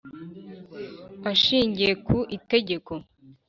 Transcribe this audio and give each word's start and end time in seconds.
Ashingiye 1.31 1.91
ku 2.05 2.17
Itegeko 2.37 2.93